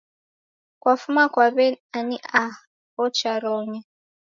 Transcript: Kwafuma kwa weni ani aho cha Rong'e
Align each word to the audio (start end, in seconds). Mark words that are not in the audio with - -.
Kwafuma 0.81 1.23
kwa 1.33 1.45
weni 1.55 1.77
ani 1.97 2.17
aho 2.43 3.03
cha 3.17 3.33
Rong'e 3.43 3.79